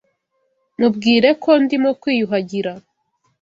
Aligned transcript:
Mubwire 0.79 1.29
ko 1.43 1.51
ndimo 1.63 1.89
kwiyuhagira. 2.01 2.71